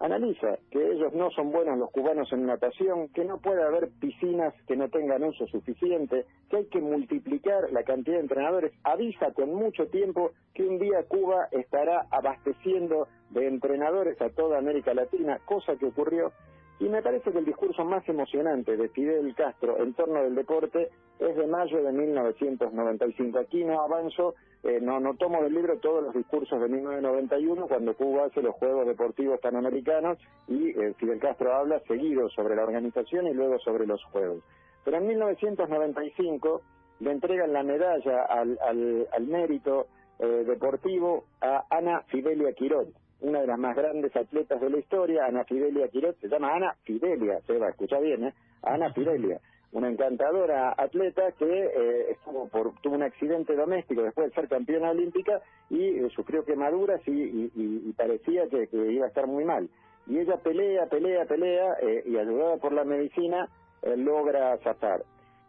analiza 0.00 0.58
que 0.70 0.92
ellos 0.92 1.12
no 1.12 1.30
son 1.30 1.52
buenos 1.52 1.78
los 1.78 1.90
cubanos 1.90 2.32
en 2.32 2.46
natación, 2.46 3.08
que 3.08 3.24
no 3.24 3.38
puede 3.38 3.62
haber 3.62 3.90
piscinas 4.00 4.54
que 4.66 4.74
no 4.74 4.88
tengan 4.88 5.22
uso 5.22 5.46
suficiente, 5.46 6.24
que 6.48 6.56
hay 6.56 6.64
que 6.66 6.80
multiplicar 6.80 7.70
la 7.70 7.84
cantidad 7.84 8.16
de 8.16 8.22
entrenadores, 8.22 8.72
avisa 8.82 9.32
con 9.32 9.54
mucho 9.54 9.86
tiempo 9.88 10.32
que 10.54 10.64
un 10.64 10.78
día 10.78 11.04
Cuba 11.06 11.48
estará 11.52 12.06
abasteciendo 12.10 13.08
de 13.30 13.46
entrenadores 13.46 14.20
a 14.20 14.30
toda 14.30 14.58
América 14.58 14.94
Latina, 14.94 15.38
cosa 15.44 15.76
que 15.76 15.86
ocurrió, 15.86 16.32
y 16.80 16.88
me 16.88 17.02
parece 17.02 17.30
que 17.30 17.38
el 17.38 17.44
discurso 17.44 17.84
más 17.84 18.08
emocionante 18.08 18.74
de 18.74 18.88
Fidel 18.88 19.34
Castro 19.34 19.78
en 19.82 19.92
torno 19.92 20.22
del 20.22 20.34
deporte 20.34 20.88
es 21.18 21.36
de 21.36 21.46
mayo 21.46 21.82
de 21.82 21.92
1995. 21.92 23.38
Aquí 23.38 23.62
no 23.64 23.82
avanzo, 23.82 24.34
eh, 24.62 24.80
no, 24.80 24.98
tomo 25.16 25.42
del 25.42 25.52
libro 25.52 25.78
todos 25.78 26.02
los 26.02 26.14
discursos 26.14 26.58
de 26.58 26.68
1991 26.68 27.68
cuando 27.68 27.94
Cuba 27.94 28.24
hace 28.24 28.40
los 28.40 28.54
Juegos 28.54 28.86
Deportivos 28.86 29.38
Panamericanos 29.40 30.18
y 30.48 30.70
eh, 30.70 30.94
Fidel 30.96 31.20
Castro 31.20 31.54
habla 31.54 31.80
seguido 31.80 32.30
sobre 32.30 32.56
la 32.56 32.64
organización 32.64 33.26
y 33.26 33.34
luego 33.34 33.58
sobre 33.58 33.86
los 33.86 34.02
Juegos. 34.04 34.42
Pero 34.82 34.96
en 34.96 35.06
1995 35.06 36.62
le 37.00 37.10
entregan 37.12 37.52
la 37.52 37.62
medalla 37.62 38.22
al, 38.22 38.58
al, 38.62 39.26
mérito 39.26 39.88
eh, 40.18 40.44
deportivo 40.46 41.24
a 41.42 41.66
Ana 41.68 42.04
Fidelia 42.08 42.54
Quirón 42.54 42.94
una 43.20 43.40
de 43.40 43.46
las 43.46 43.58
más 43.58 43.76
grandes 43.76 44.14
atletas 44.16 44.60
de 44.60 44.70
la 44.70 44.78
historia, 44.78 45.26
Ana 45.26 45.44
Fidelia 45.44 45.88
Quirot, 45.88 46.18
se 46.20 46.28
llama 46.28 46.54
Ana 46.54 46.74
Fidelia, 46.84 47.40
se 47.46 47.58
va, 47.58 47.68
escucha 47.68 47.98
bien, 47.98 48.24
¿eh? 48.24 48.34
Ana 48.62 48.92
Fidelia, 48.92 49.40
una 49.72 49.88
encantadora 49.88 50.74
atleta 50.76 51.32
que 51.32 51.46
eh, 51.46 52.10
estuvo 52.10 52.48
por, 52.48 52.72
tuvo 52.80 52.94
un 52.94 53.02
accidente 53.02 53.54
doméstico 53.54 54.02
después 54.02 54.28
de 54.28 54.34
ser 54.34 54.48
campeona 54.48 54.90
olímpica 54.90 55.40
y 55.68 55.98
eh, 55.98 56.08
sufrió 56.14 56.44
quemaduras 56.44 57.00
y, 57.06 57.92
parecía 57.96 58.48
que, 58.48 58.68
iba 58.72 59.04
a 59.04 59.08
estar 59.08 59.26
muy 59.26 59.44
mal. 59.44 59.68
Y 60.06 60.18
ella 60.18 60.38
pelea, 60.38 60.86
pelea, 60.86 61.24
pelea 61.26 61.74
eh, 61.82 62.02
y 62.06 62.16
ayudada 62.16 62.56
por 62.56 62.72
la 62.72 62.84
medicina 62.84 63.48
logra 63.96 64.58
zafar. 64.58 65.02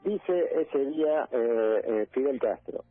Dice 0.03 0.61
ese 0.61 0.85
día 0.85 1.27
Fidel 2.11 2.39
Castro, 2.39 2.83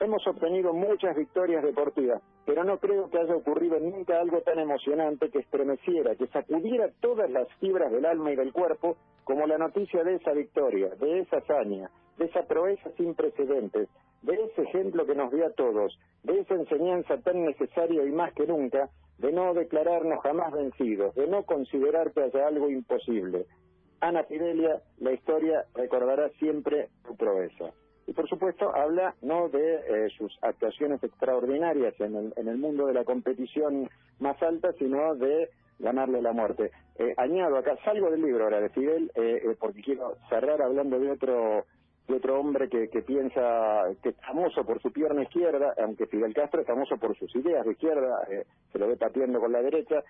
hemos 0.00 0.26
obtenido 0.26 0.72
muchas 0.72 1.16
victorias 1.16 1.62
deportivas, 1.62 2.20
pero 2.48 2.64
no 2.64 2.78
creo 2.78 3.10
que 3.10 3.18
haya 3.18 3.36
ocurrido 3.36 3.78
nunca 3.78 4.18
algo 4.18 4.40
tan 4.40 4.58
emocionante 4.58 5.28
que 5.28 5.40
estremeciera, 5.40 6.14
que 6.14 6.28
sacudiera 6.28 6.88
todas 6.98 7.30
las 7.30 7.46
fibras 7.60 7.92
del 7.92 8.06
alma 8.06 8.32
y 8.32 8.36
del 8.36 8.54
cuerpo 8.54 8.96
como 9.24 9.46
la 9.46 9.58
noticia 9.58 10.02
de 10.02 10.14
esa 10.14 10.32
victoria, 10.32 10.88
de 10.98 11.18
esa 11.18 11.36
hazaña, 11.36 11.90
de 12.16 12.24
esa 12.24 12.44
proeza 12.44 12.88
sin 12.96 13.14
precedentes, 13.14 13.90
de 14.22 14.32
ese 14.32 14.62
ejemplo 14.62 15.04
que 15.04 15.14
nos 15.14 15.30
dio 15.30 15.44
a 15.44 15.50
todos, 15.50 16.00
de 16.22 16.40
esa 16.40 16.54
enseñanza 16.54 17.18
tan 17.18 17.44
necesaria 17.44 18.02
y 18.02 18.12
más 18.12 18.32
que 18.32 18.46
nunca, 18.46 18.88
de 19.18 19.30
no 19.30 19.52
declararnos 19.52 20.22
jamás 20.22 20.50
vencidos, 20.50 21.14
de 21.16 21.26
no 21.26 21.42
considerar 21.42 22.12
que 22.12 22.22
haya 22.22 22.46
algo 22.46 22.70
imposible. 22.70 23.44
Ana 24.00 24.24
Fidelia, 24.24 24.80
la 25.00 25.12
historia 25.12 25.66
recordará 25.74 26.30
siempre 26.38 26.88
tu 27.06 27.14
proeza 27.14 27.74
y 28.08 28.12
por 28.14 28.26
supuesto 28.26 28.74
habla 28.74 29.14
no 29.20 29.50
de 29.50 29.74
eh, 29.74 30.08
sus 30.16 30.36
actuaciones 30.40 31.04
extraordinarias 31.04 31.94
en 32.00 32.16
el, 32.16 32.32
en 32.36 32.48
el 32.48 32.56
mundo 32.56 32.86
de 32.86 32.94
la 32.94 33.04
competición 33.04 33.90
más 34.18 34.42
alta, 34.42 34.72
sino 34.78 35.14
de 35.14 35.50
ganarle 35.78 36.22
la 36.22 36.32
muerte. 36.32 36.70
Eh, 36.98 37.12
añado 37.18 37.58
acá, 37.58 37.76
salgo 37.84 38.10
del 38.10 38.22
libro 38.22 38.44
ahora 38.44 38.60
de 38.60 38.70
Fidel, 38.70 39.12
eh, 39.14 39.54
porque 39.60 39.82
quiero 39.82 40.16
cerrar 40.30 40.62
hablando 40.62 40.98
de 40.98 41.10
otro 41.10 41.66
de 42.08 42.14
otro 42.14 42.40
hombre 42.40 42.70
que, 42.70 42.88
que 42.88 43.02
piensa 43.02 43.82
que 44.02 44.08
es 44.08 44.16
famoso 44.26 44.64
por 44.64 44.80
su 44.80 44.90
pierna 44.90 45.24
izquierda, 45.24 45.74
aunque 45.76 46.06
Fidel 46.06 46.32
Castro 46.32 46.62
es 46.62 46.66
famoso 46.66 46.96
por 46.96 47.14
sus 47.18 47.36
ideas 47.36 47.66
de 47.66 47.72
izquierda, 47.72 48.26
se 48.72 48.78
lo 48.78 48.88
ve 48.88 48.96
pateando 48.96 49.38
con 49.38 49.52
la 49.52 49.60
derecha. 49.60 50.02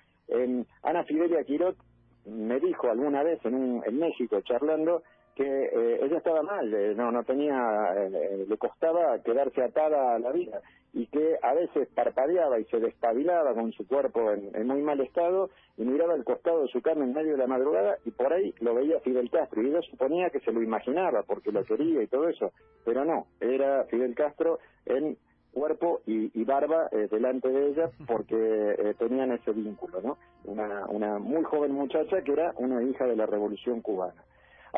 Ana 0.85 1.03
Fidelia 1.03 1.43
Quirot 1.43 1.77
me 2.25 2.61
dijo 2.61 2.89
alguna 2.89 3.25
vez 3.25 3.45
en, 3.45 3.83
en 3.85 3.99
México 3.99 4.41
charlando 4.43 5.03
que 5.39 5.45
eh, 5.45 6.01
ella 6.03 6.19
estaba 6.19 6.43
mal, 6.43 6.75
eh, 6.75 6.95
no 6.97 7.13
no 7.13 7.23
tenía, 7.23 7.95
eh, 7.97 8.45
le 8.49 8.59
costaba 8.59 9.23
quedarse 9.23 9.63
atada 9.63 10.17
a 10.17 10.19
la 10.19 10.33
vida 10.33 10.61
y 10.93 11.07
que 11.07 11.37
a 11.41 11.55
veces 11.55 11.87
parpadeaba 11.95 12.59
y 12.59 12.65
se 12.65 12.81
despabilaba 12.81 13.55
con 13.55 13.71
su 13.71 13.87
cuerpo 13.87 14.33
en, 14.33 14.67
muy 14.67 14.83
mal 14.83 15.01
estado 15.01 15.51
y 15.77 15.85
miraba 15.85 16.15
al 16.15 16.25
costado 16.25 16.63
de 16.63 16.69
su 16.69 16.83
cama 16.83 17.05
en 17.05 17.13
medio 17.13 17.33
de 17.33 17.39
la 17.39 17.47
madrugada 17.47 17.99
y 18.05 18.11
por 18.11 18.33
ahí 18.33 18.53
lo 18.59 18.75
veía 18.75 18.99
Fidel 18.99 19.31
Castro 19.31 19.63
y 19.63 19.69
ella 19.69 19.81
suponía 19.83 20.31
que 20.31 20.41
se 20.41 20.51
lo 20.51 20.61
imaginaba 20.61 21.23
porque 21.23 21.53
lo 21.53 21.63
quería 21.63 22.03
y 22.03 22.09
todo 22.09 22.29
eso, 22.29 22.51
pero 22.85 23.05
no, 23.05 23.29
era 23.41 23.85
Fidel 23.85 24.17
Castro 24.17 24.59
en 24.87 25.17
cuerpo 25.53 26.01
y, 26.05 26.43
barba 26.43 26.89
delante 27.11 27.49
de 27.49 27.69
ella 27.69 27.91
porque 28.09 28.95
tenían 28.99 29.31
ese 29.33 29.53
vínculo, 29.53 30.01
¿no? 30.03 30.19
Una 30.45 31.19
muy 31.19 31.45
joven 31.45 31.73
muchacha 31.73 32.23
que 32.23 32.33
era 32.33 32.55
una 32.57 32.83
hija 32.83 33.07
de 33.07 33.15
la 33.15 33.27
Revolución 33.27 33.83
Cubana. 33.83 34.25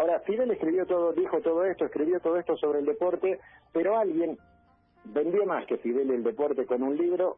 Ahora, 0.01 0.19
Fidel 0.21 0.51
escribió 0.51 0.87
todo, 0.87 1.13
dijo 1.13 1.43
todo 1.43 1.63
esto, 1.67 1.85
escribió 1.85 2.21
todo 2.21 2.39
esto 2.39 2.57
sobre 2.57 2.79
el 2.79 2.87
deporte, 2.87 3.39
pero 3.71 3.99
alguien 3.99 4.39
vendió 5.05 5.45
más 5.45 5.67
que 5.67 5.77
Fidel 5.77 6.11
el 6.11 6.25
deporte 6.25 6.65
con 6.65 6.83
un 6.83 6.97
libro 6.97 7.37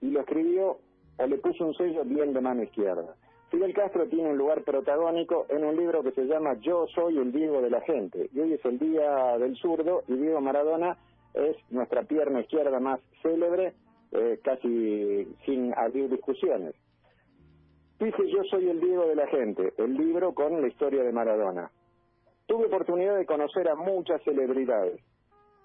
y 0.00 0.10
lo 0.10 0.20
escribió 0.20 0.78
o 1.18 1.26
le 1.26 1.36
puso 1.38 1.66
un 1.66 1.74
sello 1.74 2.04
bien 2.04 2.32
de 2.32 2.40
mano 2.40 2.62
izquierda. 2.62 3.16
Fidel 3.50 3.74
Castro 3.74 4.06
tiene 4.06 4.30
un 4.30 4.38
lugar 4.38 4.62
protagónico 4.62 5.46
en 5.48 5.64
un 5.64 5.74
libro 5.74 6.04
que 6.04 6.12
se 6.12 6.26
llama 6.26 6.54
Yo 6.60 6.86
soy 6.94 7.18
el 7.18 7.32
Diego 7.32 7.60
de 7.60 7.70
la 7.70 7.80
gente. 7.80 8.30
Y 8.32 8.38
hoy 8.38 8.52
es 8.52 8.64
el 8.64 8.78
día 8.78 9.36
del 9.38 9.56
zurdo 9.56 10.04
y 10.06 10.14
Diego 10.14 10.40
Maradona 10.40 10.96
es 11.34 11.56
nuestra 11.70 12.04
pierna 12.04 12.42
izquierda 12.42 12.78
más 12.78 13.00
célebre, 13.20 13.72
eh, 14.12 14.38
casi 14.44 15.26
sin 15.44 15.74
abrir 15.76 16.08
discusiones. 16.08 16.76
Dice 18.04 18.28
Yo 18.28 18.44
soy 18.50 18.68
el 18.68 18.80
Diego 18.80 19.06
de 19.06 19.16
la 19.16 19.26
gente, 19.28 19.72
el 19.78 19.94
libro 19.94 20.34
con 20.34 20.60
la 20.60 20.68
historia 20.68 21.02
de 21.02 21.10
Maradona. 21.10 21.70
Tuve 22.44 22.66
oportunidad 22.66 23.16
de 23.16 23.24
conocer 23.24 23.66
a 23.66 23.76
muchas 23.76 24.22
celebridades, 24.24 25.00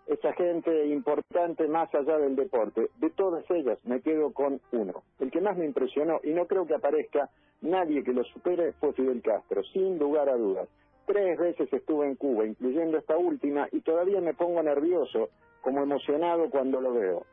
esa 0.08 0.32
gente 0.32 0.86
importante 0.86 1.68
más 1.68 1.94
allá 1.94 2.18
del 2.18 2.38
deporte. 2.38 2.92
De 2.98 3.10
todas 3.10 3.44
ellas 3.52 3.78
me 3.84 4.00
quedo 4.00 4.32
con 4.32 4.62
uno. 4.72 5.04
El 5.20 5.32
que 5.32 5.42
más 5.42 5.58
me 5.58 5.66
impresionó, 5.66 6.22
y 6.24 6.30
no 6.30 6.48
creo 6.48 6.66
que 6.66 6.76
aparezca 6.76 7.30
nadie 7.60 8.06
que 8.06 8.14
lo 8.14 8.24
supere, 8.24 8.72
fue 8.80 8.94
Fidel 8.94 9.22
Castro, 9.22 9.62
sin 9.74 10.00
lugar 10.00 10.30
a 10.30 10.38
dudas. 10.38 10.70
Tres 11.08 11.38
veces 11.38 11.68
estuve 11.74 12.06
en 12.08 12.16
Cuba, 12.16 12.46
incluyendo 12.46 12.98
esta 12.98 13.18
última, 13.18 13.68
y 13.74 13.82
todavía 13.82 14.22
me 14.22 14.34
pongo 14.34 14.64
nervioso, 14.64 15.28
como 15.60 15.84
emocionado 15.84 16.50
cuando 16.50 16.80
lo 16.80 16.94
veo. 16.94 17.26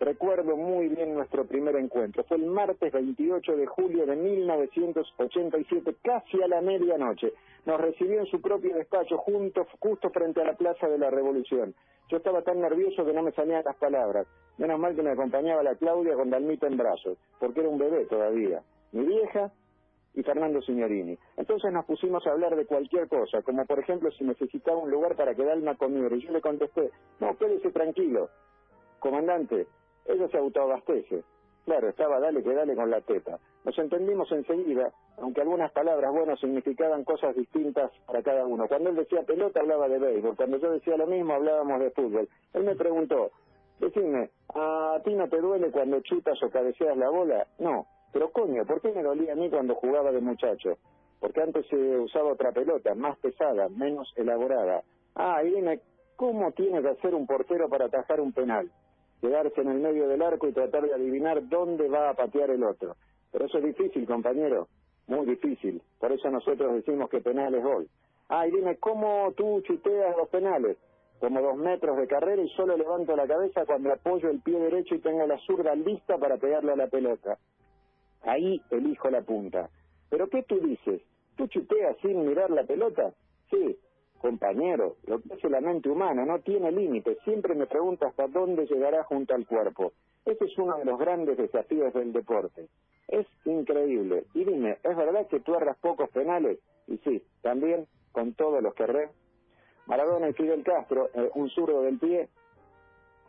Recuerdo 0.00 0.56
muy 0.56 0.88
bien 0.88 1.12
nuestro 1.12 1.44
primer 1.44 1.76
encuentro. 1.76 2.24
Fue 2.24 2.38
el 2.38 2.46
martes 2.46 2.90
28 2.90 3.54
de 3.54 3.66
julio 3.66 4.06
de 4.06 4.16
1987, 4.16 5.96
casi 6.02 6.42
a 6.42 6.48
la 6.48 6.62
medianoche. 6.62 7.34
Nos 7.66 7.78
recibió 7.78 8.20
en 8.20 8.26
su 8.26 8.40
propio 8.40 8.74
despacho, 8.74 9.18
junto, 9.18 9.66
justo 9.78 10.08
frente 10.08 10.40
a 10.40 10.44
la 10.46 10.54
Plaza 10.54 10.88
de 10.88 10.96
la 10.96 11.10
Revolución. 11.10 11.74
Yo 12.08 12.16
estaba 12.16 12.40
tan 12.40 12.62
nervioso 12.62 13.04
que 13.04 13.12
no 13.12 13.22
me 13.22 13.32
salían 13.32 13.62
las 13.62 13.76
palabras. 13.76 14.26
Menos 14.56 14.80
mal 14.80 14.96
que 14.96 15.02
me 15.02 15.10
acompañaba 15.10 15.62
la 15.62 15.74
Claudia 15.74 16.14
con 16.14 16.30
Dalmita 16.30 16.66
en 16.66 16.78
brazos, 16.78 17.18
porque 17.38 17.60
era 17.60 17.68
un 17.68 17.78
bebé 17.78 18.06
todavía. 18.06 18.62
Mi 18.92 19.04
vieja 19.04 19.52
y 20.14 20.22
Fernando 20.22 20.62
Signorini. 20.62 21.18
Entonces 21.36 21.70
nos 21.74 21.84
pusimos 21.84 22.26
a 22.26 22.30
hablar 22.30 22.56
de 22.56 22.64
cualquier 22.64 23.06
cosa, 23.06 23.42
como 23.42 23.66
por 23.66 23.78
ejemplo 23.78 24.10
si 24.12 24.24
necesitaba 24.24 24.78
un 24.78 24.90
lugar 24.90 25.14
para 25.14 25.34
quedarme 25.34 25.70
a 25.70 25.74
comer. 25.74 26.10
Y 26.14 26.22
yo 26.22 26.32
le 26.32 26.40
contesté, 26.40 26.90
no, 27.20 27.36
quédese 27.36 27.70
tranquilo. 27.70 28.30
Comandante, 28.98 29.66
ella 30.06 30.28
se 30.28 30.38
autoabastece. 30.38 31.22
Claro, 31.64 31.88
estaba 31.88 32.18
dale 32.20 32.42
que 32.42 32.54
dale 32.54 32.74
con 32.74 32.90
la 32.90 33.00
teta. 33.00 33.38
Nos 33.64 33.78
entendimos 33.78 34.30
enseguida, 34.32 34.92
aunque 35.18 35.42
algunas 35.42 35.70
palabras, 35.72 36.12
bueno, 36.12 36.36
significaban 36.36 37.04
cosas 37.04 37.36
distintas 37.36 37.90
para 38.06 38.22
cada 38.22 38.46
uno. 38.46 38.66
Cuando 38.66 38.90
él 38.90 38.96
decía 38.96 39.22
pelota, 39.22 39.60
hablaba 39.60 39.88
de 39.88 39.98
béisbol. 39.98 40.36
Cuando 40.36 40.56
yo 40.56 40.70
decía 40.70 40.96
lo 40.96 41.06
mismo, 41.06 41.34
hablábamos 41.34 41.80
de 41.80 41.90
fútbol. 41.90 42.28
Él 42.54 42.64
me 42.64 42.74
preguntó, 42.74 43.30
decime, 43.78 44.30
¿a 44.54 44.98
ti 45.04 45.14
no 45.14 45.28
te 45.28 45.40
duele 45.40 45.70
cuando 45.70 46.00
chutas 46.00 46.42
o 46.42 46.50
cabeceas 46.50 46.96
la 46.96 47.10
bola? 47.10 47.46
No. 47.58 47.86
Pero 48.12 48.30
coño, 48.30 48.64
¿por 48.64 48.80
qué 48.80 48.90
me 48.92 49.02
dolía 49.02 49.32
a 49.32 49.36
mí 49.36 49.50
cuando 49.50 49.74
jugaba 49.74 50.10
de 50.10 50.20
muchacho? 50.20 50.78
porque 51.20 51.42
antes 51.42 51.66
se 51.66 51.76
usaba 51.76 52.32
otra 52.32 52.50
pelota, 52.50 52.94
más 52.94 53.16
pesada, 53.18 53.68
menos 53.68 54.10
elaborada. 54.16 54.82
Ah, 55.14 55.42
y 55.44 55.50
dime, 55.50 55.80
¿cómo 56.16 56.50
tiene 56.52 56.80
que 56.80 56.88
hacer 56.88 57.14
un 57.14 57.26
portero 57.26 57.68
para 57.68 57.84
atajar 57.86 58.20
un 58.20 58.32
penal? 58.32 58.70
Quedarse 59.20 59.60
en 59.60 59.68
el 59.68 59.80
medio 59.80 60.08
del 60.08 60.22
arco 60.22 60.48
y 60.48 60.52
tratar 60.52 60.82
de 60.84 60.94
adivinar 60.94 61.48
dónde 61.48 61.88
va 61.88 62.10
a 62.10 62.14
patear 62.14 62.50
el 62.50 62.64
otro. 62.64 62.96
Pero 63.32 63.44
eso 63.46 63.58
es 63.58 63.64
difícil, 63.64 64.06
compañero, 64.06 64.68
muy 65.06 65.26
difícil. 65.26 65.82
Por 65.98 66.12
eso 66.12 66.30
nosotros 66.30 66.74
decimos 66.74 67.10
que 67.10 67.20
penal 67.20 67.54
es 67.54 67.62
gol. 67.62 67.88
Ah, 68.28 68.46
y 68.46 68.52
dime, 68.52 68.76
¿cómo 68.76 69.32
tú 69.36 69.60
chuteas 69.62 70.16
los 70.16 70.28
penales? 70.28 70.76
Como 71.18 71.42
dos 71.42 71.56
metros 71.56 71.98
de 71.98 72.06
carrera 72.06 72.40
y 72.40 72.48
solo 72.50 72.76
levanto 72.76 73.14
la 73.14 73.26
cabeza 73.26 73.66
cuando 73.66 73.92
apoyo 73.92 74.30
el 74.30 74.40
pie 74.40 74.58
derecho 74.58 74.94
y 74.94 75.00
tengo 75.00 75.26
la 75.26 75.38
zurda 75.40 75.74
lista 75.74 76.16
para 76.16 76.38
pegarle 76.38 76.72
a 76.72 76.76
la 76.76 76.86
pelota. 76.86 77.38
Ahí 78.22 78.62
elijo 78.70 79.10
la 79.10 79.22
punta. 79.22 79.68
¿Pero 80.08 80.28
qué 80.28 80.42
tú 80.44 80.58
dices? 80.60 81.02
¿Tú 81.36 81.46
chuteas 81.46 81.96
sin 82.02 82.26
mirar 82.26 82.50
la 82.50 82.64
pelota? 82.64 83.12
Sí, 83.50 83.76
compañero, 84.20 84.96
lo 85.06 85.20
que 85.20 85.34
hace 85.34 85.48
la 85.48 85.60
mente 85.60 85.88
humana 85.88 86.24
no 86.24 86.38
tiene 86.40 86.70
límite. 86.70 87.16
Siempre 87.24 87.54
me 87.54 87.66
pregunto 87.66 88.06
hasta 88.06 88.28
dónde 88.28 88.66
llegará 88.66 89.02
junto 89.04 89.34
al 89.34 89.46
cuerpo. 89.46 89.92
Ese 90.24 90.44
es 90.44 90.58
uno 90.58 90.76
de 90.76 90.84
los 90.84 90.98
grandes 90.98 91.36
desafíos 91.38 91.92
del 91.94 92.12
deporte. 92.12 92.68
Es 93.08 93.26
increíble. 93.44 94.24
Y 94.34 94.44
dime, 94.44 94.78
¿es 94.82 94.96
verdad 94.96 95.26
que 95.26 95.40
tú 95.40 95.54
erras 95.54 95.76
pocos 95.80 96.10
penales? 96.10 96.58
Y 96.86 96.98
sí, 96.98 97.22
también 97.42 97.86
con 98.12 98.34
todos 98.34 98.62
los 98.62 98.74
que 98.74 98.84
erré. 98.84 99.08
Maradona 99.86 100.28
y 100.28 100.32
Fidel 100.34 100.62
Castro, 100.62 101.08
eh, 101.14 101.30
un 101.34 101.48
zurdo 101.50 101.82
del 101.82 101.98
pie, 101.98 102.28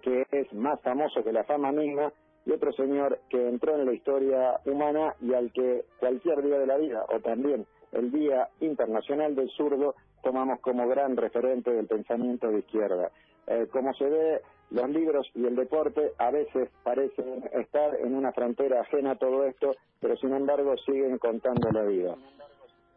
que 0.01 0.25
es 0.31 0.53
más 0.53 0.81
famoso 0.81 1.24
que 1.24 1.31
la 1.31 1.43
fama 1.45 1.71
misma, 1.71 2.12
y 2.45 2.51
otro 2.51 2.71
señor 2.74 3.19
que 3.29 3.48
entró 3.48 3.75
en 3.75 3.86
la 3.86 3.93
historia 3.93 4.60
humana 4.65 5.15
y 5.21 5.33
al 5.33 5.51
que 5.53 5.86
cualquier 6.00 6.41
día 6.41 6.60
de 6.60 6.67
la 6.67 6.77
vida, 6.77 7.05
o 7.10 7.19
también 7.19 7.65
el 7.91 8.12
Día 8.12 8.50
Internacional 8.60 9.36
del 9.36 9.50
Zurdo, 9.51 9.95
tomamos 10.22 10.60
como 10.60 10.88
gran 10.88 11.18
referente 11.18 11.72
del 11.72 11.88
pensamiento 11.88 12.50
de 12.50 12.60
izquierda. 12.60 13.12
Eh, 13.48 13.68
como 13.72 13.94
se 13.94 14.06
ve, 14.06 14.42
los 14.72 14.90
libros 14.90 15.30
y 15.36 15.46
el 15.46 15.56
deporte 15.56 16.13
a 16.18 16.32
veces 16.32 16.70
parecen 16.84 17.44
estar 17.54 17.96
en 18.00 18.16
una 18.16 18.32
frontera 18.32 18.82
ajena 18.82 19.12
a 19.12 19.16
todo 19.16 19.46
esto, 19.46 19.72
pero 20.00 20.16
sin 20.18 20.34
embargo 20.34 20.75
siguen 20.78 21.18
contando 21.18 21.70
la 21.72 21.84
vida. 21.84 22.16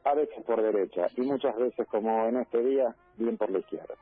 A 0.05 0.15
veces 0.15 0.45
por 0.45 0.63
derecha 0.63 1.07
y 1.17 1.23
muchas 1.23 1.57
veces, 1.57 1.87
como 1.89 2.27
en 2.27 2.37
este 2.37 2.63
día, 2.63 2.95
bien 3.17 3.37
por 3.37 3.51
la 3.51 3.59
izquierda. 3.59 3.95